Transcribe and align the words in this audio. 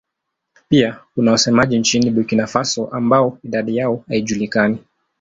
Pia 0.69 0.99
kuna 1.15 1.31
wasemaji 1.31 1.79
nchini 1.79 2.11
Burkina 2.11 2.47
Faso 2.47 2.87
ambao 2.87 3.37
idadi 3.43 3.77
yao 3.77 4.03
haijulikani. 4.07 4.79